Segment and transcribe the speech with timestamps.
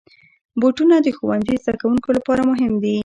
[0.59, 2.97] بوټونه د ښوونځي زدهکوونکو لپاره مهم دي.